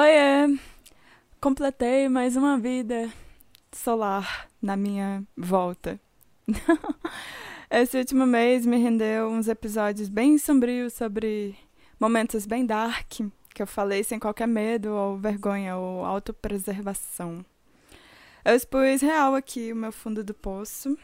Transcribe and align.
Oiê! 0.00 0.56
Completei 1.40 2.08
mais 2.08 2.36
uma 2.36 2.56
vida 2.56 3.12
solar 3.72 4.48
na 4.62 4.76
minha 4.76 5.24
volta. 5.36 5.98
Esse 7.68 7.98
último 7.98 8.24
mês 8.24 8.64
me 8.64 8.76
rendeu 8.76 9.28
uns 9.28 9.48
episódios 9.48 10.08
bem 10.08 10.38
sombrios 10.38 10.92
sobre 10.92 11.56
momentos 11.98 12.46
bem 12.46 12.64
dark, 12.64 13.10
que 13.52 13.60
eu 13.60 13.66
falei 13.66 14.04
sem 14.04 14.20
qualquer 14.20 14.46
medo 14.46 14.92
ou 14.92 15.18
vergonha 15.18 15.76
ou 15.76 16.04
autopreservação. 16.04 17.44
Eu 18.44 18.54
expus 18.54 19.02
real 19.02 19.34
aqui 19.34 19.72
o 19.72 19.76
meu 19.76 19.90
fundo 19.90 20.22
do 20.22 20.32
poço 20.32 20.96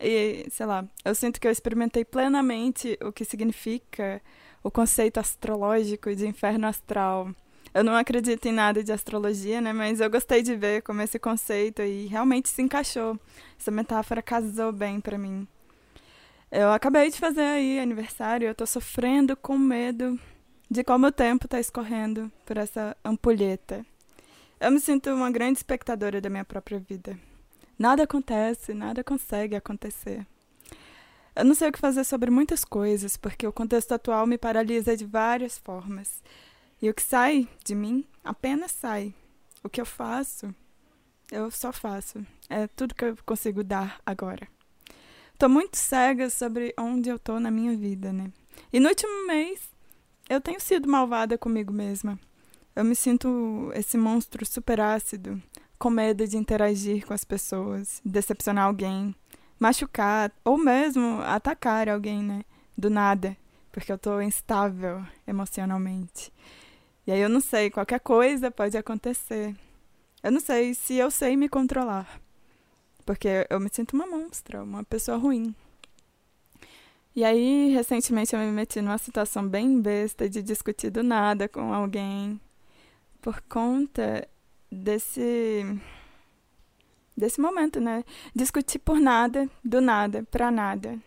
e, 0.00 0.46
sei 0.50 0.64
lá, 0.64 0.86
eu 1.04 1.14
sinto 1.14 1.38
que 1.38 1.46
eu 1.46 1.52
experimentei 1.52 2.02
plenamente 2.02 2.98
o 3.04 3.12
que 3.12 3.26
significa 3.26 4.22
o 4.64 4.70
conceito 4.70 5.20
astrológico 5.20 6.16
de 6.16 6.26
inferno 6.26 6.66
astral 6.66 7.30
eu 7.74 7.82
não 7.82 7.94
acredito 7.94 8.46
em 8.46 8.52
nada 8.52 8.84
de 8.84 8.92
astrologia, 8.92 9.60
né? 9.60 9.72
Mas 9.72 10.00
eu 10.00 10.10
gostei 10.10 10.42
de 10.42 10.54
ver 10.54 10.82
como 10.82 11.00
esse 11.00 11.18
conceito 11.18 11.82
e 11.82 12.06
realmente 12.06 12.48
se 12.48 12.60
encaixou. 12.60 13.18
Essa 13.58 13.70
metáfora 13.70 14.20
casou 14.20 14.72
bem 14.72 15.00
para 15.00 15.16
mim. 15.16 15.46
Eu 16.50 16.70
acabei 16.70 17.10
de 17.10 17.18
fazer 17.18 17.40
aí 17.40 17.80
aniversário, 17.80 18.46
eu 18.46 18.54
tô 18.54 18.66
sofrendo 18.66 19.34
com 19.34 19.56
medo 19.56 20.20
de 20.70 20.84
como 20.84 21.06
o 21.06 21.12
tempo 21.12 21.48
tá 21.48 21.58
escorrendo 21.58 22.30
por 22.44 22.58
essa 22.58 22.94
ampulheta. 23.02 23.84
Eu 24.60 24.70
me 24.70 24.78
sinto 24.78 25.10
uma 25.10 25.30
grande 25.30 25.58
espectadora 25.58 26.20
da 26.20 26.28
minha 26.28 26.44
própria 26.44 26.78
vida. 26.78 27.18
Nada 27.78 28.02
acontece, 28.02 28.74
nada 28.74 29.02
consegue 29.02 29.56
acontecer. 29.56 30.26
Eu 31.34 31.44
não 31.46 31.54
sei 31.54 31.70
o 31.70 31.72
que 31.72 31.78
fazer 31.78 32.04
sobre 32.04 32.30
muitas 32.30 32.64
coisas, 32.64 33.16
porque 33.16 33.46
o 33.46 33.52
contexto 33.52 33.92
atual 33.92 34.26
me 34.26 34.36
paralisa 34.36 34.94
de 34.94 35.06
várias 35.06 35.56
formas. 35.56 36.22
E 36.82 36.90
o 36.90 36.94
que 36.94 37.02
sai 37.02 37.48
de 37.64 37.76
mim 37.76 38.04
apenas 38.24 38.72
sai. 38.72 39.14
O 39.62 39.68
que 39.68 39.80
eu 39.80 39.86
faço, 39.86 40.52
eu 41.30 41.48
só 41.48 41.72
faço. 41.72 42.26
É 42.50 42.66
tudo 42.66 42.92
que 42.92 43.04
eu 43.04 43.16
consigo 43.24 43.62
dar 43.62 44.00
agora. 44.04 44.48
Tô 45.38 45.48
muito 45.48 45.76
cega 45.76 46.28
sobre 46.28 46.74
onde 46.76 47.08
eu 47.08 47.20
tô 47.20 47.38
na 47.38 47.52
minha 47.52 47.76
vida, 47.76 48.12
né? 48.12 48.32
E 48.72 48.80
no 48.80 48.88
último 48.88 49.28
mês, 49.28 49.60
eu 50.28 50.40
tenho 50.40 50.60
sido 50.60 50.88
malvada 50.88 51.38
comigo 51.38 51.72
mesma. 51.72 52.18
Eu 52.74 52.84
me 52.84 52.96
sinto 52.96 53.70
esse 53.76 53.96
monstro 53.96 54.44
super 54.44 54.80
ácido, 54.80 55.40
com 55.78 55.88
medo 55.88 56.26
de 56.26 56.36
interagir 56.36 57.06
com 57.06 57.14
as 57.14 57.24
pessoas, 57.24 58.00
decepcionar 58.04 58.66
alguém, 58.66 59.14
machucar 59.56 60.32
ou 60.44 60.58
mesmo 60.58 61.20
atacar 61.22 61.88
alguém, 61.88 62.24
né? 62.24 62.44
Do 62.76 62.90
nada, 62.90 63.36
porque 63.70 63.92
eu 63.92 63.98
tô 63.98 64.20
instável 64.20 65.04
emocionalmente. 65.26 66.32
E 67.06 67.12
aí 67.12 67.20
eu 67.20 67.28
não 67.28 67.40
sei, 67.40 67.70
qualquer 67.70 68.00
coisa 68.00 68.50
pode 68.50 68.76
acontecer. 68.76 69.54
Eu 70.22 70.30
não 70.30 70.40
sei 70.40 70.74
se 70.74 70.94
eu 70.94 71.10
sei 71.10 71.36
me 71.36 71.48
controlar. 71.48 72.20
Porque 73.04 73.46
eu 73.50 73.58
me 73.58 73.68
sinto 73.72 73.94
uma 73.94 74.06
monstra, 74.06 74.62
uma 74.62 74.84
pessoa 74.84 75.16
ruim. 75.18 75.54
E 77.14 77.24
aí, 77.24 77.70
recentemente, 77.74 78.34
eu 78.34 78.40
me 78.40 78.50
meti 78.50 78.80
numa 78.80 78.96
situação 78.96 79.46
bem 79.46 79.80
besta 79.80 80.28
de 80.28 80.42
discutir 80.42 80.90
do 80.90 81.02
nada 81.02 81.48
com 81.48 81.72
alguém 81.72 82.40
por 83.20 83.40
conta 83.42 84.26
desse 84.70 85.64
desse 87.16 87.40
momento, 87.40 87.80
né? 87.80 88.04
Discutir 88.34 88.78
por 88.78 88.98
nada, 88.98 89.48
do 89.62 89.80
nada, 89.80 90.22
pra 90.30 90.50
nada. 90.50 90.98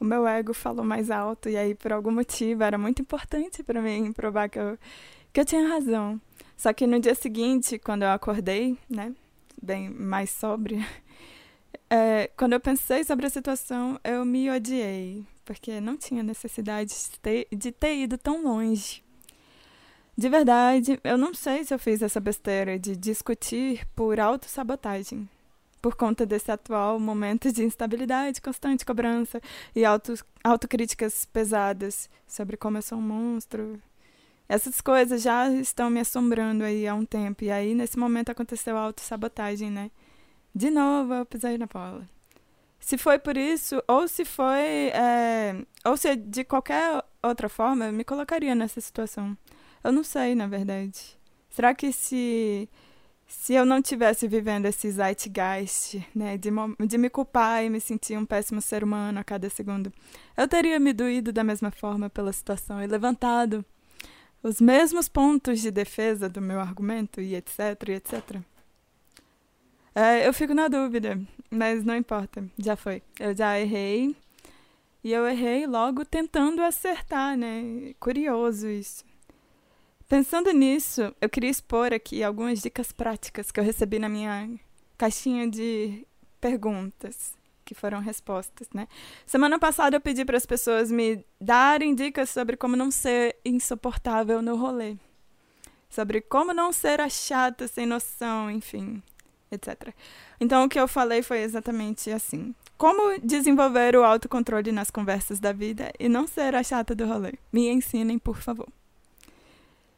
O 0.00 0.04
meu 0.04 0.26
ego 0.26 0.52
falou 0.52 0.84
mais 0.84 1.10
alto 1.10 1.48
e 1.48 1.56
aí 1.56 1.74
por 1.74 1.92
algum 1.92 2.10
motivo 2.10 2.64
era 2.64 2.76
muito 2.76 3.00
importante 3.00 3.62
para 3.62 3.80
mim 3.80 4.12
provar 4.12 4.48
que 4.48 4.58
eu 4.58 4.76
que 5.32 5.40
eu 5.40 5.44
tinha 5.44 5.66
razão. 5.68 6.20
Só 6.56 6.72
que 6.72 6.86
no 6.86 7.00
dia 7.00 7.14
seguinte, 7.14 7.78
quando 7.78 8.02
eu 8.02 8.10
acordei, 8.10 8.78
né, 8.88 9.12
bem 9.60 9.88
mais 9.90 10.30
sóbria, 10.30 10.86
é, 11.90 12.30
quando 12.36 12.52
eu 12.52 12.60
pensei 12.60 13.02
sobre 13.04 13.26
a 13.26 13.30
situação, 13.30 13.98
eu 14.04 14.24
me 14.24 14.50
odiei, 14.50 15.24
porque 15.44 15.80
não 15.80 15.96
tinha 15.96 16.22
necessidade 16.22 16.90
de 16.90 17.18
ter, 17.20 17.48
de 17.50 17.72
ter 17.72 17.96
ido 17.96 18.18
tão 18.18 18.44
longe. 18.44 19.02
De 20.16 20.28
verdade, 20.28 21.00
eu 21.02 21.16
não 21.16 21.32
sei 21.32 21.64
se 21.64 21.72
eu 21.72 21.78
fiz 21.78 22.02
essa 22.02 22.20
besteira 22.20 22.78
de 22.78 22.94
discutir 22.94 23.86
por 23.96 24.20
autossabotagem, 24.20 25.28
por 25.80 25.96
conta 25.96 26.26
desse 26.26 26.52
atual 26.52 27.00
momento 27.00 27.50
de 27.50 27.64
instabilidade, 27.64 28.40
constante 28.40 28.84
cobrança 28.84 29.40
e 29.74 29.84
auto, 29.84 30.14
autocríticas 30.44 31.24
pesadas 31.24 32.10
sobre 32.28 32.56
como 32.56 32.78
eu 32.78 32.82
sou 32.82 32.98
um 32.98 33.02
monstro, 33.02 33.80
essas 34.52 34.82
coisas 34.82 35.22
já 35.22 35.48
estão 35.48 35.88
me 35.88 35.98
assombrando 35.98 36.62
aí 36.62 36.86
há 36.86 36.94
um 36.94 37.06
tempo. 37.06 37.42
E 37.42 37.50
aí, 37.50 37.74
nesse 37.74 37.98
momento, 37.98 38.30
aconteceu 38.30 38.76
a 38.76 38.80
autossabotagem, 38.82 39.70
né? 39.70 39.90
De 40.54 40.70
novo, 40.70 41.14
eu 41.14 41.24
pisei 41.24 41.56
na 41.56 41.64
bola. 41.64 42.06
Se 42.78 42.98
foi 42.98 43.18
por 43.18 43.34
isso, 43.34 43.82
ou 43.88 44.06
se 44.06 44.26
foi. 44.26 44.90
É, 44.92 45.56
ou 45.86 45.96
se 45.96 46.14
de 46.16 46.44
qualquer 46.44 47.02
outra 47.22 47.48
forma, 47.48 47.86
eu 47.86 47.92
me 47.94 48.04
colocaria 48.04 48.54
nessa 48.54 48.78
situação. 48.78 49.36
Eu 49.82 49.90
não 49.90 50.04
sei, 50.04 50.34
na 50.34 50.46
verdade. 50.46 51.18
Será 51.48 51.74
que 51.74 51.90
se. 51.90 52.68
Se 53.26 53.54
eu 53.54 53.64
não 53.64 53.80
tivesse 53.80 54.28
vivendo 54.28 54.66
esse 54.66 54.90
zeitgeist, 54.90 56.06
né, 56.14 56.36
de, 56.36 56.50
de 56.86 56.98
me 56.98 57.08
culpar 57.08 57.64
e 57.64 57.70
me 57.70 57.80
sentir 57.80 58.18
um 58.18 58.26
péssimo 58.26 58.60
ser 58.60 58.84
humano 58.84 59.18
a 59.18 59.24
cada 59.24 59.48
segundo, 59.48 59.90
eu 60.36 60.46
teria 60.46 60.78
me 60.78 60.92
doído 60.92 61.32
da 61.32 61.42
mesma 61.42 61.70
forma 61.70 62.10
pela 62.10 62.32
situação 62.34 62.82
e 62.82 62.86
levantado 62.86 63.64
os 64.42 64.60
mesmos 64.60 65.08
pontos 65.08 65.60
de 65.60 65.70
defesa 65.70 66.28
do 66.28 66.40
meu 66.40 66.60
argumento 66.60 67.20
e 67.20 67.34
etc, 67.34 67.58
e 67.88 67.92
etc. 67.92 68.40
É, 69.94 70.26
eu 70.26 70.32
fico 70.32 70.54
na 70.54 70.68
dúvida, 70.68 71.20
mas 71.50 71.84
não 71.84 71.94
importa, 71.94 72.44
já 72.58 72.76
foi. 72.76 73.02
Eu 73.20 73.36
já 73.36 73.58
errei 73.58 74.16
e 75.04 75.12
eu 75.12 75.26
errei 75.26 75.66
logo 75.66 76.04
tentando 76.04 76.62
acertar, 76.62 77.36
né? 77.36 77.94
Curioso 78.00 78.68
isso. 78.68 79.04
Pensando 80.08 80.52
nisso, 80.52 81.14
eu 81.20 81.28
queria 81.28 81.50
expor 81.50 81.92
aqui 81.92 82.22
algumas 82.22 82.60
dicas 82.60 82.92
práticas 82.92 83.50
que 83.50 83.60
eu 83.60 83.64
recebi 83.64 83.98
na 83.98 84.08
minha 84.08 84.48
caixinha 84.98 85.48
de 85.48 86.06
perguntas 86.40 87.34
que 87.64 87.74
foram 87.74 88.00
respostas, 88.00 88.68
né? 88.74 88.88
Semana 89.26 89.58
passada 89.58 89.96
eu 89.96 90.00
pedi 90.00 90.24
para 90.24 90.36
as 90.36 90.46
pessoas 90.46 90.90
me 90.90 91.24
darem 91.40 91.94
dicas 91.94 92.30
sobre 92.30 92.56
como 92.56 92.76
não 92.76 92.90
ser 92.90 93.36
insuportável 93.44 94.42
no 94.42 94.56
rolê. 94.56 94.96
Sobre 95.88 96.20
como 96.20 96.54
não 96.54 96.72
ser 96.72 97.00
a 97.00 97.08
chata, 97.08 97.68
sem 97.68 97.86
noção, 97.86 98.50
enfim, 98.50 99.02
etc. 99.50 99.94
Então 100.40 100.64
o 100.64 100.68
que 100.68 100.80
eu 100.80 100.88
falei 100.88 101.22
foi 101.22 101.40
exatamente 101.40 102.10
assim. 102.10 102.54
Como 102.78 103.18
desenvolver 103.20 103.94
o 103.94 104.04
autocontrole 104.04 104.72
nas 104.72 104.90
conversas 104.90 105.38
da 105.38 105.52
vida 105.52 105.92
e 106.00 106.08
não 106.08 106.26
ser 106.26 106.54
a 106.54 106.62
chata 106.62 106.94
do 106.94 107.06
rolê? 107.06 107.34
Me 107.52 107.68
ensinem, 107.68 108.18
por 108.18 108.38
favor. 108.38 108.68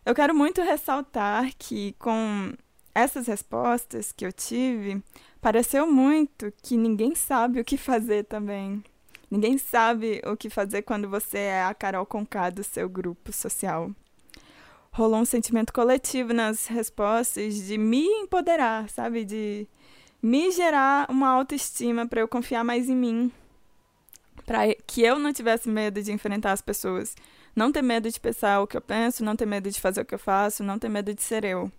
Eu 0.05 0.15
quero 0.15 0.35
muito 0.35 0.61
ressaltar 0.61 1.51
que 1.59 1.95
com 1.99 2.53
essas 2.95 3.27
respostas 3.27 4.13
que 4.13 4.27
eu 4.27 4.33
tive, 4.33 5.03
pareceu 5.44 5.87
muito 5.87 6.50
que 6.62 6.75
ninguém 6.75 7.15
sabe 7.15 7.60
o 7.60 7.65
que 7.66 7.77
fazer 7.77 8.25
também. 8.25 8.82
Ninguém 9.31 9.59
sabe 9.59 10.22
o 10.25 10.34
que 10.38 10.49
fazer 10.49 10.81
quando 10.81 11.06
você 11.06 11.37
é 11.37 11.65
a 11.65 11.75
Carol 11.75 12.06
Conká 12.06 12.49
do 12.49 12.65
seu 12.65 12.88
grupo 12.88 13.31
social. 13.31 13.91
Rolou 14.91 15.21
um 15.21 15.25
sentimento 15.27 15.71
coletivo 15.71 16.32
nas 16.32 16.66
respostas 16.66 17.56
de 17.56 17.77
me 17.77 18.06
empoderar, 18.06 18.88
sabe? 18.88 19.22
De 19.22 19.69
me 20.22 20.50
gerar 20.50 21.10
uma 21.10 21.28
autoestima 21.28 22.06
para 22.06 22.22
eu 22.22 22.28
confiar 22.28 22.65
mais 22.65 22.88
em 22.88 22.97
mim. 22.97 23.31
Para 24.47 24.75
que 24.87 25.03
eu 25.03 25.19
não 25.19 25.31
tivesse 25.31 25.69
medo 25.69 26.03
de 26.03 26.11
enfrentar 26.11 26.53
as 26.53 26.62
pessoas. 26.62 27.15
Não 27.55 27.71
ter 27.71 27.82
medo 27.82 28.11
de 28.11 28.19
pensar 28.19 28.62
o 28.62 28.66
que 28.66 28.78
eu 28.78 28.81
penso, 28.81 29.22
não 29.22 29.37
ter 29.37 29.44
medo 29.44 29.71
de 29.71 29.78
fazer 29.78 30.00
o 30.00 30.06
que 30.06 30.15
eu 30.15 30.19
faço, 30.19 30.65
não 30.65 30.78
ter 30.78 30.88
medo 30.88 31.12
de 31.12 31.22
ser 31.22 31.44
eu. 31.44 31.71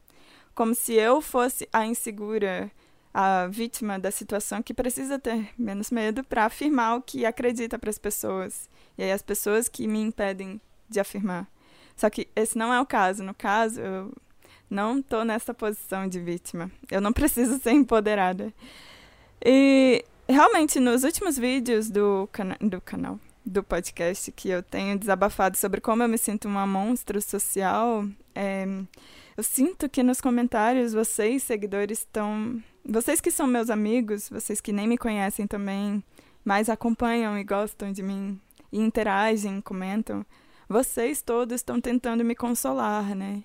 Como 0.54 0.76
se 0.76 0.94
eu 0.94 1.20
fosse 1.20 1.68
a 1.74 1.84
insegura 1.84 2.72
a 3.18 3.48
vítima 3.48 3.98
da 3.98 4.12
situação 4.12 4.62
que 4.62 4.74
precisa 4.74 5.18
ter 5.18 5.48
menos 5.58 5.90
medo 5.90 6.22
para 6.22 6.44
afirmar 6.44 6.98
o 6.98 7.02
que 7.02 7.26
acredita 7.26 7.80
para 7.80 7.90
as 7.90 7.98
pessoas. 7.98 8.70
E 8.98 9.04
aí 9.04 9.12
as 9.14 9.22
pessoas 9.22 9.70
que 9.70 9.88
me 9.88 10.02
impedem 10.02 10.60
de 10.90 11.00
afirmar. 11.00 11.48
Só 11.96 12.10
que 12.10 12.28
esse 12.36 12.58
não 12.58 12.74
é 12.74 12.82
o 12.82 12.86
caso. 12.86 13.24
No 13.24 13.34
caso, 13.34 13.80
eu 13.80 14.12
não 14.70 15.00
estou 15.00 15.24
nessa 15.24 15.54
posição 15.54 16.10
de 16.10 16.20
vítima. 16.20 16.70
Eu 16.92 17.00
não 17.00 17.14
preciso 17.14 17.58
ser 17.58 17.72
empoderada. 17.72 18.54
E 19.46 20.04
realmente, 20.28 20.78
nos 20.82 21.06
últimos 21.06 21.38
vídeos 21.38 21.90
do, 21.90 22.28
cana 22.34 22.58
do 22.60 22.82
canal, 22.82 23.18
do 23.46 23.64
podcast, 23.64 24.30
que 24.34 24.50
eu 24.50 24.62
tenho 24.62 25.00
desabafado 25.00 25.56
sobre 25.56 25.80
como 25.80 26.04
eu 26.04 26.10
me 26.10 26.18
sinto 26.18 26.50
uma 26.50 26.68
monstro 26.68 27.22
social, 27.22 28.06
é, 28.36 28.68
eu 29.38 29.44
sinto 29.44 29.90
que 29.90 30.04
nos 30.04 30.22
comentários 30.22 30.94
vocês, 30.94 31.44
seguidores, 31.44 32.00
estão 32.00 32.62
vocês 32.88 33.20
que 33.20 33.32
são 33.32 33.48
meus 33.48 33.70
amigos, 33.70 34.30
vocês 34.30 34.62
que 34.62 34.72
nem 34.72 34.88
me 34.88 34.98
conhecem 34.98 35.48
também, 35.48 36.04
mas 36.44 36.70
acompanham 36.70 37.38
e 37.38 37.44
gostam 37.44 37.92
de 37.92 38.04
mim, 38.04 38.40
e 38.72 38.80
interagem, 38.80 39.60
comentam, 39.60 40.26
vocês 40.70 41.22
todos 41.22 41.56
estão 41.56 41.82
tentando 41.82 42.24
me 42.24 42.36
consolar, 42.36 43.16
né? 43.16 43.44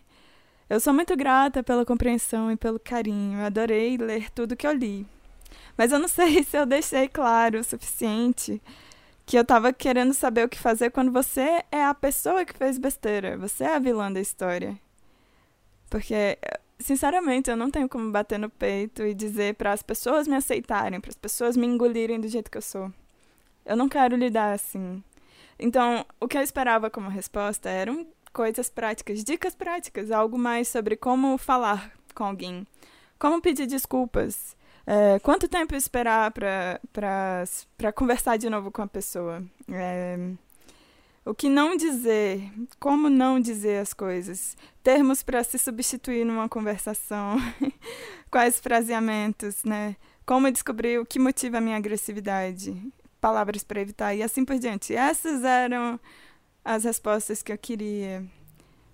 Eu 0.69 0.79
sou 0.79 0.93
muito 0.93 1.17
grata 1.17 1.63
pela 1.63 1.85
compreensão 1.85 2.53
e 2.53 2.57
pelo 2.57 2.79
carinho. 2.79 3.41
Eu 3.41 3.47
adorei 3.47 3.97
ler 3.97 4.31
tudo 4.31 4.57
que 4.57 4.67
eu 4.67 4.73
li. 4.73 5.05
Mas 5.77 5.91
eu 5.91 5.99
não 5.99 6.07
sei 6.09 6.45
se 6.45 6.57
eu 6.57 6.65
deixei 6.65 7.09
claro 7.09 7.59
o 7.59 7.65
suficiente 7.65 8.63
que 9.27 9.37
eu 9.37 9.45
tava 9.45 9.73
querendo 9.73 10.15
saber 10.15 10.45
o 10.45 10.49
que 10.49 10.59
fazer 10.59 10.91
quando 10.91 11.11
você 11.11 11.65
é 11.73 11.85
a 11.85 11.95
pessoa 11.95 12.45
que 12.45 12.57
fez 12.57 12.79
besteira. 12.79 13.37
Você 13.39 13.65
é 13.65 13.75
a 13.75 13.79
vilã 13.79 14.13
da 14.13 14.21
história. 14.21 14.79
Porque, 15.91 16.39
sinceramente, 16.79 17.51
eu 17.51 17.57
não 17.57 17.71
tenho 17.71 17.89
como 17.89 18.11
bater 18.11 18.39
no 18.39 18.49
peito 18.49 19.03
e 19.03 19.13
dizer 19.13 19.57
para 19.57 19.73
as 19.73 19.83
pessoas 19.83 20.29
me 20.29 20.37
aceitarem, 20.37 21.01
para 21.01 21.11
as 21.11 21.17
pessoas 21.17 21.57
me 21.57 21.67
engolirem 21.67 22.21
do 22.21 22.29
jeito 22.29 22.51
que 22.51 22.57
eu 22.57 22.63
sou. 22.63 22.91
Eu 23.67 23.77
não 23.77 23.89
quero 23.89 24.17
lidar 24.17 24.55
assim. 24.55 25.03
Então, 25.59 26.07
o 26.19 26.27
que 26.27 26.39
eu 26.39 26.43
esperava 26.43 26.89
como 26.89 27.11
resposta 27.11 27.69
eram 27.69 28.07
coisas 28.33 28.71
práticas, 28.71 29.23
dicas 29.25 29.55
práticas, 29.55 30.11
algo 30.11 30.39
mais 30.39 30.69
sobre 30.69 30.97
como 30.97 31.37
falar 31.37 31.93
com 32.15 32.25
alguém, 32.25 32.67
como 33.19 33.43
pedir 33.43 33.67
desculpas, 33.67 34.57
é, 34.87 35.19
quanto 35.19 35.49
tempo 35.49 35.75
esperar 35.75 36.33
para 36.33 37.93
conversar 37.95 38.37
de 38.39 38.49
novo 38.49 38.71
com 38.71 38.83
a 38.83 38.87
pessoa. 38.87 39.43
É, 39.69 40.17
o 41.31 41.35
que 41.35 41.49
não 41.49 41.77
dizer, 41.77 42.43
como 42.81 43.09
não 43.09 43.39
dizer 43.39 43.81
as 43.81 43.93
coisas, 43.93 44.57
termos 44.83 45.23
para 45.23 45.45
se 45.45 45.59
substituir 45.59 46.25
numa 46.25 46.49
conversação, 46.49 47.37
quais 48.29 48.59
fraseamentos, 48.59 49.63
né? 49.63 49.95
Como 50.27 50.51
descobrir 50.51 50.99
o 50.99 51.07
que 51.07 51.21
motiva 51.21 51.59
a 51.59 51.61
minha 51.61 51.77
agressividade, 51.77 52.77
palavras 53.21 53.63
para 53.63 53.81
evitar 53.81 54.13
e 54.13 54.25
assim 54.25 54.45
por 54.45 54.59
diante. 54.59 54.93
Essas 54.93 55.45
eram 55.45 56.01
as 56.65 56.83
respostas 56.83 57.45
que 57.45 57.53
eu 57.53 57.59
queria. 57.59 58.25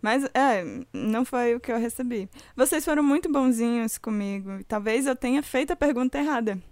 Mas, 0.02 0.24
é, 0.34 0.62
não 0.92 1.24
foi 1.24 1.54
o 1.54 1.60
que 1.60 1.72
eu 1.72 1.78
recebi. 1.78 2.28
Vocês 2.54 2.84
foram 2.84 3.02
muito 3.02 3.32
bonzinhos 3.32 3.96
comigo. 3.96 4.62
Talvez 4.68 5.06
eu 5.06 5.16
tenha 5.16 5.42
feito 5.42 5.72
a 5.72 5.76
pergunta 5.76 6.18
errada. 6.18 6.62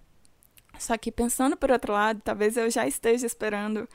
Só 0.77 0.95
que 0.95 1.11
pensando 1.11 1.57
por 1.57 1.71
outro 1.71 1.91
lado, 1.91 2.21
talvez 2.23 2.55
eu 2.55 2.69
já 2.69 2.85
esteja 2.85 3.25
esperando 3.25 3.89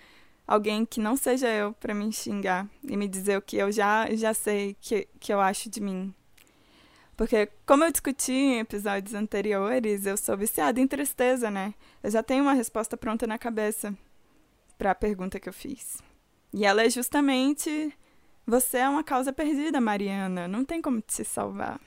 alguém 0.50 0.84
que 0.84 0.98
não 0.98 1.16
seja 1.16 1.48
eu 1.48 1.72
para 1.74 1.94
me 1.94 2.12
xingar 2.12 2.68
e 2.82 2.96
me 2.96 3.06
dizer 3.06 3.38
o 3.38 3.42
que 3.42 3.56
eu 3.56 3.70
já, 3.70 4.12
já 4.16 4.34
sei 4.34 4.76
que, 4.80 5.06
que 5.20 5.32
eu 5.32 5.40
acho 5.40 5.70
de 5.70 5.80
mim. 5.80 6.12
Porque, 7.16 7.48
como 7.64 7.84
eu 7.84 7.92
discuti 7.92 8.32
em 8.32 8.58
episódios 8.58 9.14
anteriores, 9.14 10.06
eu 10.06 10.16
sou 10.16 10.36
viciada 10.36 10.80
em 10.80 10.88
tristeza, 10.88 11.52
né? 11.52 11.72
Eu 12.02 12.10
já 12.10 12.20
tenho 12.20 12.42
uma 12.42 12.52
resposta 12.52 12.96
pronta 12.96 13.28
na 13.28 13.38
cabeça 13.38 13.96
para 14.76 14.90
a 14.90 14.94
pergunta 14.94 15.38
que 15.38 15.48
eu 15.48 15.52
fiz. 15.52 15.98
E 16.52 16.64
ela 16.64 16.82
é 16.82 16.90
justamente: 16.90 17.96
você 18.44 18.78
é 18.78 18.88
uma 18.88 19.04
causa 19.04 19.32
perdida, 19.32 19.80
Mariana. 19.80 20.48
Não 20.48 20.64
tem 20.64 20.82
como 20.82 21.00
te 21.00 21.24
salvar. 21.24 21.80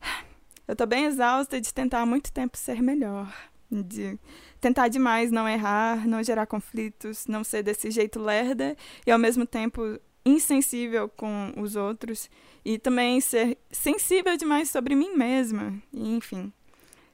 Eu 0.66 0.76
tô 0.76 0.86
bem 0.86 1.04
exausta 1.06 1.60
de 1.60 1.74
tentar 1.74 2.00
há 2.00 2.06
muito 2.06 2.32
tempo 2.32 2.56
ser 2.56 2.80
melhor. 2.80 3.32
De 3.70 4.18
tentar 4.60 4.88
demais 4.88 5.30
não 5.30 5.48
errar, 5.48 6.06
não 6.06 6.22
gerar 6.22 6.46
conflitos, 6.46 7.26
não 7.26 7.44
ser 7.44 7.62
desse 7.62 7.90
jeito 7.90 8.20
lerda 8.20 8.76
e 9.06 9.10
ao 9.10 9.18
mesmo 9.18 9.46
tempo 9.46 9.98
insensível 10.24 11.08
com 11.08 11.52
os 11.56 11.76
outros 11.76 12.28
e 12.64 12.78
também 12.78 13.20
ser 13.20 13.56
sensível 13.70 14.36
demais 14.36 14.70
sobre 14.70 14.94
mim 14.94 15.14
mesma. 15.16 15.72
E, 15.92 16.14
enfim, 16.14 16.52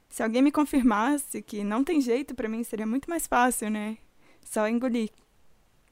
se 0.09 0.23
alguém 0.23 0.41
me 0.41 0.51
confirmasse 0.51 1.41
que 1.41 1.63
não 1.63 1.83
tem 1.83 2.01
jeito 2.01 2.35
para 2.35 2.49
mim, 2.49 2.63
seria 2.63 2.87
muito 2.87 3.09
mais 3.09 3.27
fácil, 3.27 3.69
né? 3.69 3.97
Só 4.43 4.67
engolir. 4.67 5.09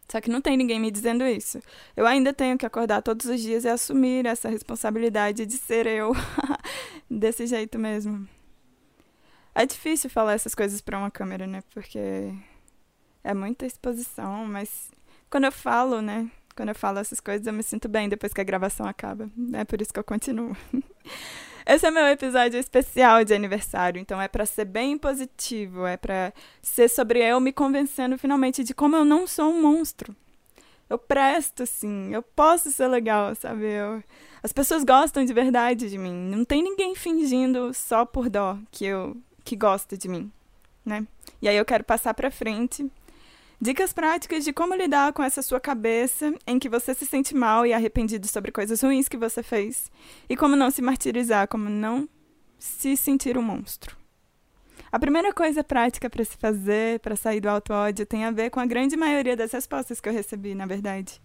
Só 0.10 0.22
que 0.22 0.30
não 0.30 0.42
tem 0.42 0.56
ninguém 0.56 0.80
me 0.80 0.92
dizendo 0.92 1.26
isso. 1.26 1.60
Eu 1.96 2.06
ainda 2.06 2.32
tenho 2.32 2.58
que 2.58 2.66
acordar 2.66 3.02
todos 3.02 3.26
os 3.26 3.42
dias 3.42 3.66
e 3.66 3.70
assumir 3.70 4.26
essa 4.26 4.50
responsabilidade 4.50 5.46
de 5.46 5.58
ser 5.58 5.88
eu 5.88 6.14
desse 7.10 7.48
jeito 7.48 7.80
mesmo. 7.80 8.28
É 9.56 9.66
difícil 9.66 10.10
falar 10.10 10.34
essas 10.34 10.54
coisas 10.54 10.82
para 10.82 10.98
uma 10.98 11.10
câmera, 11.10 11.48
né? 11.48 11.64
Porque 11.74 12.34
é 13.24 13.34
muita 13.34 13.66
exposição, 13.66 14.46
mas 14.46 14.92
quando 15.30 15.46
eu 15.46 15.52
falo, 15.52 16.02
né? 16.02 16.30
Quando 16.54 16.70
eu 16.70 16.76
falo 16.76 17.00
essas 17.00 17.22
coisas, 17.22 17.48
eu 17.48 17.54
me 17.54 17.64
sinto 17.64 17.88
bem 17.88 18.10
depois 18.10 18.34
que 18.34 18.42
a 18.42 18.44
gravação 18.44 18.86
acaba. 18.86 19.30
É 19.54 19.64
por 19.64 19.82
isso 19.82 19.94
que 19.94 20.00
eu 20.00 20.04
continuo. 20.04 20.56
Esse 21.66 21.88
é 21.88 21.92
meu 21.92 22.06
episódio 22.06 22.60
especial 22.60 23.24
de 23.24 23.34
aniversário, 23.34 24.00
então 24.00 24.22
é 24.22 24.28
para 24.28 24.46
ser 24.46 24.66
bem 24.66 24.98
positivo, 24.98 25.86
é 25.86 25.98
para 25.98 26.32
ser 26.62 26.88
sobre 26.90 27.20
eu 27.24 27.40
me 27.40 27.52
convencendo 27.52 28.20
finalmente 28.20 28.64
de 28.64 28.74
como 28.74 28.96
eu 28.96 29.04
não 29.04 29.26
sou 29.26 29.52
um 29.52 29.62
monstro. 29.62 30.16
Eu 30.88 31.00
presto, 31.00 31.66
sim, 31.66 32.14
eu 32.14 32.22
posso 32.22 32.70
ser 32.72 32.88
legal, 32.88 33.34
sabe? 33.34 33.66
Eu... 33.66 34.04
As 34.44 34.54
pessoas 34.54 34.84
gostam 34.84 35.26
de 35.26 35.34
verdade 35.34 35.90
de 35.90 35.98
mim. 35.98 36.14
Não 36.14 36.46
tem 36.46 36.62
ninguém 36.62 36.94
fingindo 36.94 37.74
só 37.74 38.06
por 38.06 38.30
dó 38.30 38.60
que 38.70 38.86
eu 38.86 39.18
que 39.46 39.56
gosta 39.56 39.98
de 39.98 40.10
mim, 40.10 40.30
né? 40.86 41.08
E 41.42 41.48
aí 41.48 41.56
eu 41.56 41.64
quero 41.64 41.86
passar 41.86 42.14
para 42.14 42.30
frente 42.30 42.92
Dicas 43.60 43.94
práticas 43.94 44.44
de 44.44 44.52
como 44.52 44.76
lidar 44.76 45.14
com 45.14 45.24
essa 45.24 45.42
sua 45.42 45.62
cabeça 45.62 46.34
em 46.46 46.60
que 46.60 46.68
você 46.68 46.94
se 46.94 47.06
sente 47.06 47.34
mal 47.34 47.66
e 47.66 47.74
arrependido 47.74 48.28
sobre 48.28 48.52
coisas 48.52 48.82
ruins 48.82 49.08
que 49.08 49.16
você 49.16 49.42
fez. 49.42 49.90
E 50.30 50.36
como 50.36 50.58
não 50.58 50.70
se 50.70 50.82
martirizar, 50.82 51.48
como 51.48 51.70
não 51.70 52.08
se 52.60 52.98
sentir 52.98 53.38
um 53.38 53.42
monstro. 53.42 53.96
A 54.92 55.00
primeira 55.00 55.34
coisa 55.34 55.64
prática 55.64 56.10
para 56.10 56.24
se 56.24 56.38
fazer 56.38 57.00
para 57.00 57.16
sair 57.16 57.40
do 57.40 57.50
auto-ódio 57.50 58.06
tem 58.06 58.26
a 58.26 58.32
ver 58.32 58.50
com 58.50 58.60
a 58.60 58.66
grande 58.66 58.98
maioria 58.98 59.38
das 59.38 59.54
respostas 59.54 60.02
que 60.02 60.10
eu 60.10 60.14
recebi, 60.14 60.54
na 60.54 60.66
verdade. 60.66 61.22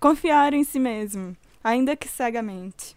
Confiar 0.00 0.52
em 0.54 0.64
si 0.64 0.80
mesmo, 0.80 1.36
ainda 1.62 1.96
que 1.96 2.08
cegamente. 2.08 2.96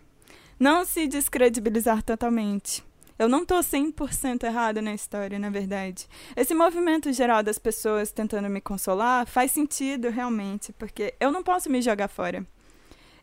Não 0.60 0.86
se 0.86 1.08
descredibilizar 1.08 2.04
totalmente. 2.04 2.84
Eu 3.22 3.30
não 3.30 3.46
tô 3.46 3.60
100% 3.60 4.46
errada 4.46 4.82
na 4.82 4.96
história, 4.96 5.38
na 5.38 5.52
verdade. 5.52 6.08
Esse 6.36 6.56
movimento 6.56 7.14
geral 7.14 7.44
das 7.44 7.60
pessoas 7.60 8.12
tentando 8.12 8.50
me 8.50 8.60
consolar 8.60 9.28
faz 9.28 9.52
sentido 9.52 10.10
realmente, 10.10 10.74
porque 10.74 11.14
eu 11.20 11.32
não 11.32 11.44
posso 11.44 11.70
me 11.70 11.84
jogar 11.84 12.08
fora. 12.08 12.44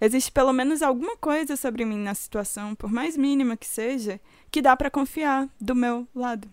Existe 0.00 0.31
pelo 0.31 0.53
menos 0.53 0.83
alguma 0.83 1.17
coisa 1.17 1.56
sobre 1.56 1.85
mim 1.85 1.99
na 1.99 2.15
situação, 2.15 2.77
por 2.77 2.93
mais 2.93 3.17
mínima 3.17 3.56
que 3.56 3.67
seja, 3.67 4.21
que 4.53 4.62
dá 4.62 4.77
para 4.77 4.89
confiar 4.89 5.49
do 5.61 5.75
meu 5.75 6.06
lado. 6.15 6.49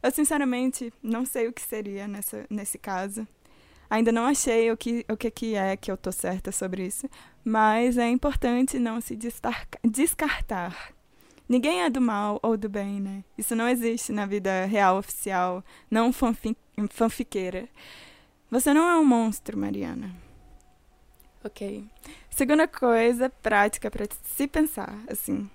Eu 0.00 0.12
sinceramente 0.12 0.92
não 1.02 1.26
sei 1.26 1.48
o 1.48 1.52
que 1.52 1.62
seria 1.62 2.06
nessa, 2.06 2.46
nesse 2.48 2.78
caso. 2.78 3.26
Ainda 3.90 4.12
não 4.12 4.26
achei 4.26 4.70
o 4.70 4.76
que, 4.76 5.04
o 5.10 5.16
que, 5.16 5.28
que 5.32 5.54
é 5.56 5.76
que 5.76 5.90
eu 5.90 5.96
tô 5.96 6.12
certa 6.12 6.52
sobre 6.52 6.86
isso, 6.86 7.10
mas 7.44 7.98
é 7.98 8.08
importante 8.08 8.78
não 8.78 9.00
se 9.00 9.18
descartar 9.82 10.94
Ninguém 11.48 11.82
é 11.82 11.90
do 11.90 12.00
mal 12.00 12.40
ou 12.42 12.56
do 12.56 12.68
bem, 12.68 13.00
né? 13.00 13.24
Isso 13.38 13.54
não 13.54 13.68
existe 13.68 14.12
na 14.12 14.26
vida 14.26 14.64
real 14.66 14.98
oficial, 14.98 15.64
não 15.90 16.12
fanfic 16.12 16.56
fanfiqueira. 16.90 17.68
Você 18.50 18.74
não 18.74 18.88
é 18.88 18.96
um 18.96 19.04
monstro, 19.04 19.56
Mariana. 19.56 20.14
Ok. 21.44 21.84
Segunda 22.28 22.66
coisa 22.66 23.30
prática 23.30 23.90
para 23.90 24.06
se 24.24 24.46
pensar, 24.48 24.94
assim. 25.08 25.48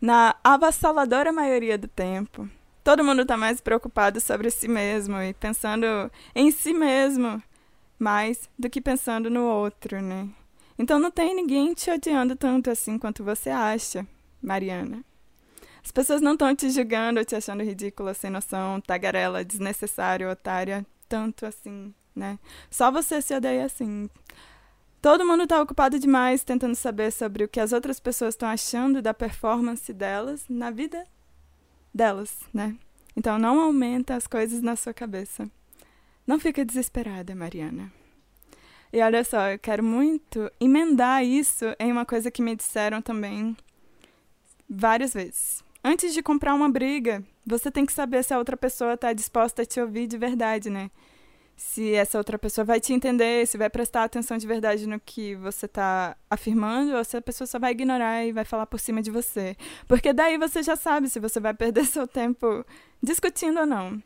Na 0.00 0.34
avassaladora 0.42 1.32
maioria 1.32 1.78
do 1.78 1.86
tempo, 1.86 2.48
todo 2.82 3.04
mundo 3.04 3.22
está 3.22 3.36
mais 3.36 3.60
preocupado 3.60 4.20
sobre 4.20 4.50
si 4.50 4.68
mesmo 4.68 5.20
e 5.20 5.34
pensando 5.34 5.86
em 6.34 6.50
si 6.50 6.72
mesmo 6.72 7.42
mais 7.98 8.48
do 8.58 8.68
que 8.68 8.80
pensando 8.80 9.30
no 9.30 9.44
outro, 9.44 10.00
né? 10.02 10.28
Então 10.78 10.98
não 10.98 11.10
tem 11.10 11.34
ninguém 11.34 11.72
te 11.74 11.90
odiando 11.90 12.36
tanto 12.36 12.70
assim 12.70 12.98
quanto 12.98 13.24
você 13.24 13.48
acha, 13.50 14.06
Mariana. 14.42 15.04
As 15.86 15.92
pessoas 15.92 16.20
não 16.20 16.32
estão 16.32 16.52
te 16.52 16.68
julgando 16.68 17.24
te 17.24 17.36
achando 17.36 17.62
ridícula, 17.62 18.12
sem 18.12 18.28
noção, 18.28 18.80
tagarela, 18.80 19.44
desnecessária, 19.44 20.28
otária, 20.28 20.84
tanto 21.08 21.46
assim, 21.46 21.94
né? 22.12 22.40
Só 22.68 22.90
você 22.90 23.22
se 23.22 23.32
odeia 23.32 23.64
assim. 23.64 24.10
Todo 25.00 25.24
mundo 25.24 25.44
está 25.44 25.62
ocupado 25.62 25.96
demais 25.96 26.42
tentando 26.42 26.74
saber 26.74 27.12
sobre 27.12 27.44
o 27.44 27.48
que 27.48 27.60
as 27.60 27.72
outras 27.72 28.00
pessoas 28.00 28.34
estão 28.34 28.48
achando 28.48 29.00
da 29.00 29.14
performance 29.14 29.92
delas 29.92 30.44
na 30.48 30.72
vida 30.72 31.06
delas, 31.94 32.36
né? 32.52 32.76
Então 33.16 33.38
não 33.38 33.60
aumenta 33.60 34.16
as 34.16 34.26
coisas 34.26 34.60
na 34.60 34.74
sua 34.74 34.92
cabeça. 34.92 35.48
Não 36.26 36.40
fica 36.40 36.64
desesperada, 36.64 37.32
Mariana. 37.32 37.92
E 38.92 39.00
olha 39.00 39.22
só, 39.22 39.50
eu 39.50 39.58
quero 39.60 39.84
muito 39.84 40.50
emendar 40.58 41.24
isso 41.24 41.64
em 41.78 41.92
uma 41.92 42.04
coisa 42.04 42.28
que 42.28 42.42
me 42.42 42.56
disseram 42.56 43.00
também 43.00 43.56
várias 44.68 45.14
vezes. 45.14 45.64
Antes 45.88 46.12
de 46.12 46.20
comprar 46.20 46.52
uma 46.52 46.68
briga, 46.68 47.22
você 47.46 47.70
tem 47.70 47.86
que 47.86 47.92
saber 47.92 48.24
se 48.24 48.34
a 48.34 48.38
outra 48.38 48.56
pessoa 48.56 48.94
está 48.94 49.12
disposta 49.12 49.62
a 49.62 49.64
te 49.64 49.80
ouvir 49.80 50.08
de 50.08 50.18
verdade, 50.18 50.68
né? 50.68 50.90
Se 51.56 51.94
essa 51.94 52.18
outra 52.18 52.36
pessoa 52.36 52.64
vai 52.64 52.80
te 52.80 52.92
entender, 52.92 53.46
se 53.46 53.56
vai 53.56 53.70
prestar 53.70 54.02
atenção 54.02 54.36
de 54.36 54.48
verdade 54.48 54.84
no 54.84 54.98
que 54.98 55.36
você 55.36 55.66
está 55.66 56.16
afirmando, 56.28 56.96
ou 56.96 57.04
se 57.04 57.16
a 57.16 57.22
pessoa 57.22 57.46
só 57.46 57.60
vai 57.60 57.70
ignorar 57.70 58.24
e 58.24 58.32
vai 58.32 58.44
falar 58.44 58.66
por 58.66 58.80
cima 58.80 59.00
de 59.00 59.12
você. 59.12 59.56
Porque 59.86 60.12
daí 60.12 60.36
você 60.36 60.60
já 60.60 60.74
sabe 60.74 61.08
se 61.08 61.20
você 61.20 61.38
vai 61.38 61.54
perder 61.54 61.84
seu 61.86 62.08
tempo 62.08 62.66
discutindo 63.00 63.60
ou 63.60 63.66
não. 63.66 64.02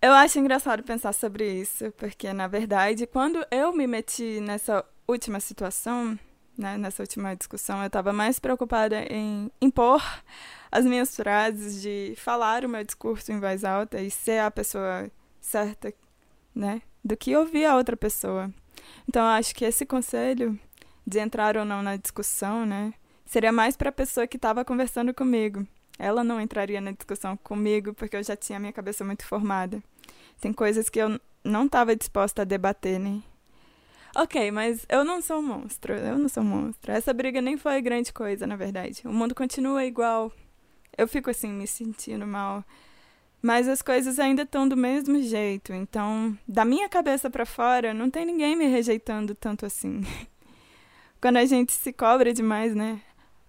Eu 0.00 0.14
acho 0.14 0.38
engraçado 0.38 0.82
pensar 0.82 1.12
sobre 1.12 1.52
isso, 1.52 1.92
porque 1.98 2.32
na 2.32 2.48
verdade, 2.48 3.06
quando 3.06 3.44
eu 3.50 3.74
me 3.74 3.86
meti 3.86 4.40
nessa 4.40 4.82
última 5.06 5.38
situação, 5.38 6.18
né, 6.56 6.78
nessa 6.78 7.02
última 7.02 7.34
discussão. 7.34 7.80
Eu 7.80 7.88
estava 7.88 8.12
mais 8.12 8.38
preocupada 8.38 9.02
em 9.10 9.50
impor 9.60 10.02
as 10.70 10.84
minhas 10.84 11.14
frases, 11.14 11.80
de 11.82 12.14
falar 12.16 12.64
o 12.64 12.68
meu 12.68 12.84
discurso 12.84 13.32
em 13.32 13.40
voz 13.40 13.64
alta 13.64 14.00
e 14.00 14.10
ser 14.10 14.40
a 14.40 14.50
pessoa 14.50 15.10
certa, 15.40 15.92
né, 16.54 16.82
do 17.04 17.16
que 17.16 17.36
ouvir 17.36 17.64
a 17.64 17.76
outra 17.76 17.96
pessoa. 17.96 18.52
Então, 19.08 19.24
acho 19.26 19.54
que 19.54 19.64
esse 19.64 19.84
conselho 19.84 20.58
de 21.06 21.18
entrar 21.18 21.56
ou 21.56 21.64
não 21.64 21.82
na 21.82 21.96
discussão, 21.96 22.64
né, 22.64 22.94
seria 23.26 23.52
mais 23.52 23.76
para 23.76 23.88
a 23.88 23.92
pessoa 23.92 24.26
que 24.26 24.36
estava 24.36 24.64
conversando 24.64 25.12
comigo. 25.12 25.66
Ela 25.98 26.24
não 26.24 26.40
entraria 26.40 26.80
na 26.80 26.92
discussão 26.92 27.36
comigo 27.36 27.92
porque 27.92 28.16
eu 28.16 28.22
já 28.22 28.34
tinha 28.34 28.58
minha 28.58 28.72
cabeça 28.72 29.04
muito 29.04 29.26
formada. 29.26 29.82
Tem 30.40 30.52
coisas 30.52 30.88
que 30.88 30.98
eu 30.98 31.20
não 31.44 31.66
estava 31.66 31.94
disposta 31.94 32.42
a 32.42 32.44
debater, 32.44 32.98
né? 32.98 33.22
Ok, 34.16 34.50
mas 34.50 34.84
eu 34.88 35.04
não 35.04 35.20
sou 35.20 35.38
um 35.38 35.42
monstro. 35.42 35.94
Eu 35.94 36.18
não 36.18 36.28
sou 36.28 36.42
um 36.42 36.46
monstro. 36.46 36.90
Essa 36.90 37.12
briga 37.12 37.40
nem 37.40 37.56
foi 37.56 37.80
grande 37.80 38.12
coisa, 38.12 38.46
na 38.46 38.56
verdade. 38.56 39.02
O 39.04 39.12
mundo 39.12 39.34
continua 39.34 39.84
igual. 39.84 40.32
Eu 40.96 41.08
fico 41.08 41.30
assim, 41.30 41.52
me 41.52 41.66
sentindo 41.66 42.26
mal. 42.26 42.64
Mas 43.42 43.68
as 43.68 43.80
coisas 43.80 44.18
ainda 44.18 44.42
estão 44.42 44.68
do 44.68 44.76
mesmo 44.76 45.20
jeito. 45.22 45.72
Então, 45.72 46.36
da 46.46 46.64
minha 46.64 46.88
cabeça 46.88 47.30
para 47.30 47.46
fora, 47.46 47.94
não 47.94 48.10
tem 48.10 48.26
ninguém 48.26 48.54
me 48.54 48.66
rejeitando 48.66 49.34
tanto 49.34 49.64
assim. 49.64 50.02
Quando 51.20 51.38
a 51.38 51.44
gente 51.44 51.72
se 51.72 51.92
cobra 51.92 52.32
demais, 52.32 52.74
né? 52.74 53.00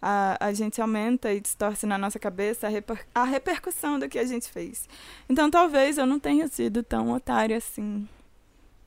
A, 0.02 0.48
a 0.48 0.54
gente 0.54 0.82
aumenta 0.82 1.32
e 1.32 1.40
distorce 1.40 1.86
na 1.86 1.98
nossa 1.98 2.18
cabeça 2.18 2.68
a, 2.68 2.70
reper, 2.70 3.06
a 3.14 3.24
repercussão 3.24 4.00
do 4.00 4.10
que 4.10 4.18
a 4.18 4.26
gente 4.26 4.50
fez. 4.50 4.88
Então, 5.30 5.52
talvez 5.52 5.98
eu 5.98 6.06
não 6.06 6.20
tenha 6.20 6.48
sido 6.48 6.82
tão 6.82 7.12
otário 7.12 7.56
assim 7.56 8.08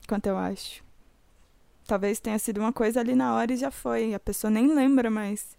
quanto 0.09 0.27
eu 0.27 0.37
acho. 0.37 0.83
Talvez 1.87 2.19
tenha 2.19 2.39
sido 2.39 2.59
uma 2.59 2.73
coisa 2.73 3.01
ali 3.01 3.15
na 3.15 3.35
hora 3.35 3.53
e 3.53 3.57
já 3.57 3.71
foi. 3.71 4.15
A 4.15 4.21
pessoa 4.21 4.51
nem 4.51 4.75
lembra 4.75 5.11
mais. 5.11 5.57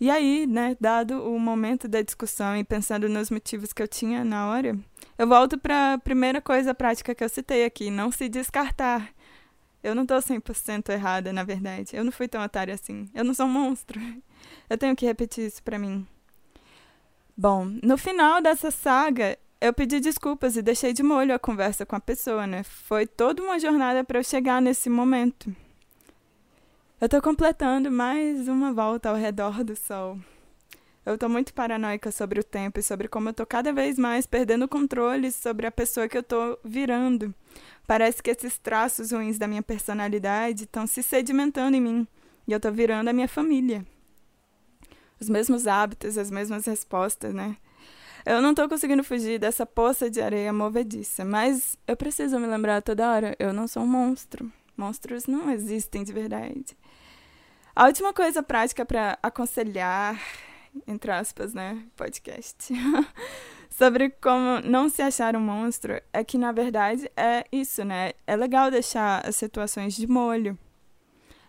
E 0.00 0.10
aí, 0.10 0.46
né, 0.46 0.74
dado 0.80 1.22
o 1.30 1.38
momento 1.38 1.86
da 1.86 2.00
discussão 2.00 2.56
e 2.56 2.64
pensando 2.64 3.06
nos 3.06 3.30
motivos 3.30 3.70
que 3.70 3.82
eu 3.82 3.86
tinha 3.86 4.24
na 4.24 4.48
hora, 4.48 4.78
eu 5.18 5.28
volto 5.28 5.58
para 5.58 5.92
a 5.92 5.98
primeira 5.98 6.40
coisa 6.40 6.74
prática 6.74 7.14
que 7.14 7.22
eu 7.22 7.28
citei 7.28 7.66
aqui, 7.66 7.90
não 7.90 8.10
se 8.10 8.26
descartar. 8.26 9.12
Eu 9.82 9.94
não 9.94 10.06
tô 10.06 10.14
100% 10.14 10.88
errada, 10.88 11.32
na 11.34 11.44
verdade. 11.44 11.94
Eu 11.94 12.02
não 12.02 12.12
fui 12.12 12.26
tão 12.28 12.42
otária 12.42 12.72
assim. 12.72 13.10
Eu 13.14 13.24
não 13.24 13.34
sou 13.34 13.44
um 13.44 13.50
monstro. 13.50 14.00
Eu 14.70 14.78
tenho 14.78 14.96
que 14.96 15.04
repetir 15.04 15.46
isso 15.46 15.62
para 15.62 15.78
mim. 15.78 16.06
Bom, 17.36 17.66
no 17.82 17.98
final 17.98 18.40
dessa 18.40 18.70
saga, 18.70 19.38
eu 19.60 19.72
pedi 19.72 20.00
desculpas 20.00 20.56
e 20.56 20.62
deixei 20.62 20.94
de 20.94 21.02
molho 21.02 21.34
a 21.34 21.38
conversa 21.38 21.84
com 21.84 21.96
a 21.96 22.00
pessoa, 22.00 22.46
né? 22.46 22.62
Foi 22.62 23.06
toda 23.06 23.42
uma 23.42 23.58
jornada 23.58 24.02
para 24.02 24.18
eu 24.18 24.24
chegar 24.24 24.62
nesse 24.62 24.88
momento. 24.88 25.54
Eu 27.00 27.08
tô 27.08 27.22
completando 27.22 27.90
mais 27.90 28.46
uma 28.46 28.74
volta 28.74 29.08
ao 29.08 29.16
redor 29.16 29.64
do 29.64 29.74
sol. 29.74 30.18
Eu 31.06 31.16
tô 31.16 31.30
muito 31.30 31.54
paranoica 31.54 32.12
sobre 32.12 32.38
o 32.38 32.44
tempo 32.44 32.78
e 32.78 32.82
sobre 32.82 33.08
como 33.08 33.30
eu 33.30 33.32
tô 33.32 33.46
cada 33.46 33.72
vez 33.72 33.98
mais 33.98 34.26
perdendo 34.26 34.66
o 34.66 34.68
controle 34.68 35.32
sobre 35.32 35.66
a 35.66 35.70
pessoa 35.70 36.06
que 36.06 36.18
eu 36.18 36.22
tô 36.22 36.58
virando. 36.62 37.34
Parece 37.86 38.22
que 38.22 38.28
esses 38.28 38.58
traços 38.58 39.12
ruins 39.12 39.38
da 39.38 39.48
minha 39.48 39.62
personalidade 39.62 40.64
estão 40.64 40.86
se 40.86 41.02
sedimentando 41.02 41.74
em 41.74 41.80
mim 41.80 42.06
e 42.46 42.52
eu 42.52 42.60
tô 42.60 42.70
virando 42.70 43.08
a 43.08 43.14
minha 43.14 43.28
família. 43.28 43.82
Os 45.18 45.30
mesmos 45.30 45.66
hábitos, 45.66 46.18
as 46.18 46.30
mesmas 46.30 46.66
respostas, 46.66 47.32
né? 47.32 47.56
Eu 48.26 48.42
não 48.42 48.54
tô 48.54 48.68
conseguindo 48.68 49.02
fugir 49.02 49.38
dessa 49.38 49.64
poça 49.64 50.10
de 50.10 50.20
areia 50.20 50.52
movediça, 50.52 51.24
mas 51.24 51.78
eu 51.86 51.96
preciso 51.96 52.38
me 52.38 52.46
lembrar 52.46 52.82
toda 52.82 53.10
hora, 53.10 53.34
eu 53.38 53.54
não 53.54 53.66
sou 53.66 53.84
um 53.84 53.86
monstro. 53.86 54.52
Monstros 54.76 55.26
não 55.26 55.50
existem 55.50 56.02
de 56.02 56.12
verdade. 56.12 56.76
A 57.74 57.86
última 57.86 58.12
coisa 58.12 58.42
prática 58.42 58.84
para 58.84 59.18
aconselhar, 59.22 60.20
entre 60.86 61.10
aspas, 61.10 61.54
né, 61.54 61.82
podcast, 61.96 62.72
sobre 63.70 64.10
como 64.10 64.60
não 64.64 64.88
se 64.88 65.02
achar 65.02 65.36
um 65.36 65.40
monstro 65.40 66.00
é 66.12 66.24
que, 66.24 66.36
na 66.36 66.52
verdade, 66.52 67.10
é 67.16 67.44
isso, 67.52 67.84
né? 67.84 68.12
É 68.26 68.36
legal 68.36 68.70
deixar 68.70 69.26
as 69.26 69.36
situações 69.36 69.94
de 69.94 70.06
molho. 70.06 70.58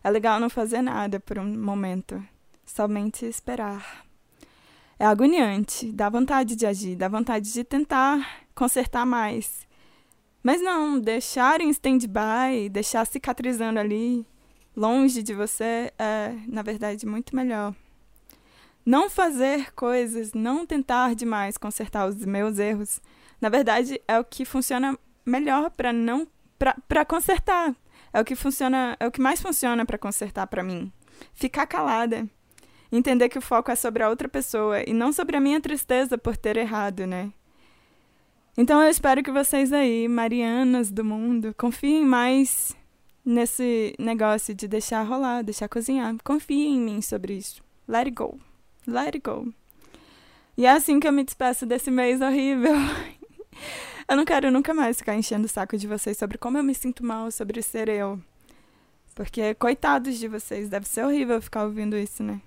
É 0.04 0.10
legal 0.10 0.40
não 0.40 0.50
fazer 0.50 0.82
nada 0.82 1.20
por 1.20 1.38
um 1.38 1.46
momento, 1.46 2.24
somente 2.66 3.26
esperar 3.26 4.04
é 5.02 5.06
agoniante, 5.06 5.92
dá 5.92 6.10
vontade 6.10 6.56
de 6.56 6.64
agir, 6.64 6.96
dá 6.96 7.08
vontade 7.08 7.52
de 7.52 7.64
tentar 7.64 8.46
consertar 8.54 9.04
mais. 9.04 9.68
Mas 10.44 10.62
não, 10.62 11.00
deixar 11.00 11.60
em 11.60 11.72
stand-by, 11.72 12.70
deixar 12.70 13.04
cicatrizando 13.08 13.80
ali, 13.80 14.24
longe 14.76 15.22
de 15.22 15.34
você, 15.34 15.92
é, 15.98 16.36
na 16.48 16.62
verdade, 16.62 17.06
muito 17.06 17.36
melhor. 17.36 17.74
Não 18.86 19.10
fazer 19.10 19.72
coisas, 19.74 20.34
não 20.34 20.66
tentar 20.66 21.14
demais 21.16 21.58
consertar 21.58 22.08
os 22.08 22.26
meus 22.26 22.58
erros, 22.58 23.00
na 23.40 23.50
verdade, 23.50 24.02
é 24.08 24.20
o 24.20 24.24
que 24.24 24.46
funciona 24.46 24.98
melhor 25.26 25.70
para 25.72 25.92
não 25.92 26.28
para 26.88 27.04
consertar. 27.04 27.76
É 28.14 28.22
o 28.22 28.26
que 28.26 28.36
funciona, 28.36 28.96
é 29.00 29.08
o 29.08 29.12
que 29.12 29.22
mais 29.22 29.42
funciona 29.42 29.86
para 29.86 29.98
consertar 29.98 30.46
para 30.48 30.64
mim. 30.64 30.92
Ficar 31.34 31.66
calada 31.66 32.28
entender 32.92 33.30
que 33.30 33.38
o 33.38 33.42
foco 33.42 33.72
é 33.72 33.76
sobre 33.76 34.04
a 34.04 34.10
outra 34.10 34.28
pessoa 34.28 34.84
e 34.86 34.94
não 34.94 35.14
sobre 35.14 35.38
a 35.38 35.40
minha 35.40 35.62
tristeza 35.62 36.18
por 36.18 36.36
ter 36.36 36.58
errado, 36.58 37.08
né? 37.08 37.32
Então 38.58 38.82
eu 38.82 38.90
espero 38.90 39.24
que 39.24 39.32
vocês 39.32 39.72
aí, 39.72 40.08
Marianas 40.10 40.92
do 40.92 41.06
mundo, 41.06 41.56
confiem 41.58 42.04
mais 42.04 42.76
nesse 43.26 43.96
negócio 44.00 44.54
de 44.54 44.68
deixar 44.68 45.04
rolar, 45.04 45.44
deixar 45.44 45.68
cozinhar. 45.70 46.16
Confiem 46.24 46.76
em 46.76 46.82
mim 46.82 47.02
sobre 47.02 47.34
isso. 47.34 47.64
Let 47.88 48.06
it 48.06 48.12
go. 48.12 48.40
Let 48.88 49.16
it 49.16 49.20
go. 49.20 49.54
E 50.58 50.66
é 50.66 50.72
assim 50.72 51.00
que 51.00 51.08
eu 51.08 51.12
me 51.12 51.24
despeço 51.24 51.66
desse 51.66 51.90
mês 51.90 52.22
horrível. 52.22 52.74
eu 54.08 54.18
não 54.18 54.26
quero 54.26 54.52
nunca 54.52 54.74
mais 54.74 54.98
ficar 54.98 55.16
enchendo 55.16 55.46
o 55.46 55.50
saco 55.50 55.78
de 55.78 55.88
vocês 55.88 56.18
sobre 56.18 56.38
como 56.38 56.58
eu 56.58 56.64
me 56.64 56.76
sinto 56.76 57.06
mal 57.06 57.32
sobre 57.32 57.62
ser 57.62 57.90
eu. 57.90 58.20
Porque, 59.14 59.54
coitados 59.56 60.18
de 60.18 60.28
vocês, 60.28 60.70
deve 60.70 60.88
ser 60.88 61.06
horrível 61.06 61.42
ficar 61.42 61.66
ouvindo 61.66 61.98
isso, 61.98 62.24
né? 62.24 62.42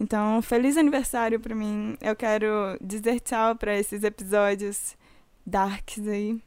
Então, 0.00 0.40
feliz 0.40 0.76
aniversário 0.76 1.40
para 1.40 1.54
mim. 1.54 1.96
Eu 2.00 2.14
quero 2.14 2.46
dizer 2.80 3.20
tchau 3.20 3.56
para 3.56 3.76
esses 3.76 4.04
episódios 4.04 4.96
darks 5.44 6.06
aí. 6.06 6.40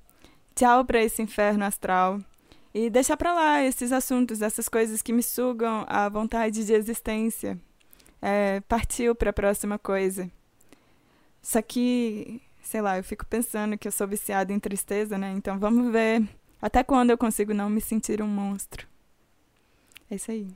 Tchau 0.56 0.86
para 0.86 1.04
esse 1.04 1.22
inferno 1.22 1.66
astral. 1.66 2.22
E 2.74 2.90
deixar 2.90 3.18
para 3.18 3.34
lá 3.34 3.64
esses 3.64 3.92
assuntos, 3.92 4.42
essas 4.42 4.70
coisas 4.70 5.02
que 5.02 5.12
me 5.12 5.22
sugam 5.22 5.86
a 5.88 6.08
vontade 6.08 6.66
de 6.66 6.74
existência. 6.74 7.60
É, 8.22 8.62
partiu 8.62 9.14
para 9.16 9.32
a 9.32 9.34
próxima 9.34 9.78
coisa. 9.78 10.32
Só 11.42 11.62
que, 11.62 12.42
sei 12.62 12.82
lá, 12.82 12.98
eu 12.98 13.04
fico 13.04 13.26
pensando 13.26 13.78
que 13.78 13.88
eu 13.88 13.92
sou 13.92 14.08
viciada 14.08 14.54
em 14.54 14.60
tristeza, 14.60 15.18
né? 15.18 15.32
Então 15.32 15.60
vamos 15.60 15.92
ver 15.92 16.24
até 16.62 16.84
quando 16.84 17.10
eu 17.10 17.18
consigo 17.18 17.54
não 17.54 17.70
me 17.70 17.82
sentir 17.82 18.22
um 18.22 18.28
monstro. 18.28 18.88
É 20.10 20.16
isso 20.16 20.32
aí. 20.32 20.48